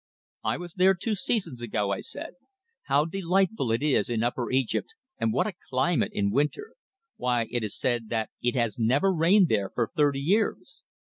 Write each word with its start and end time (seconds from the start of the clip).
"I 0.43 0.57
was 0.57 0.73
there 0.73 0.95
two 0.95 1.13
seasons 1.13 1.61
ago," 1.61 1.91
I 1.91 2.01
said. 2.01 2.33
"How 2.85 3.05
delightful 3.05 3.71
it 3.71 3.83
is 3.83 4.09
in 4.09 4.23
Upper 4.23 4.49
Egypt 4.49 4.95
and 5.19 5.31
what 5.31 5.45
a 5.45 5.53
climate 5.69 6.09
in 6.11 6.31
winter! 6.31 6.73
Why, 7.17 7.45
it 7.51 7.63
is 7.63 7.77
said 7.77 8.09
that 8.09 8.31
it 8.41 8.55
has 8.55 8.79
never 8.79 9.13
rained 9.13 9.49
there 9.49 9.69
for 9.69 9.91
thirty 9.95 10.19
years!" 10.19 10.81